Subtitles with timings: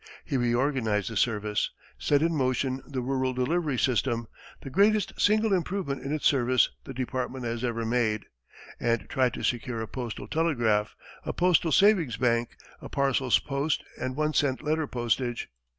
[0.25, 1.69] He reorganized the service;
[1.99, 4.27] set in motion the rural delivery system,
[4.61, 8.25] the greatest single improvement in its service the department has ever made;
[8.79, 14.15] and tried to secure a postal telegraph, a postal savings bank, a parcels post and
[14.15, 15.49] one cent letter postage.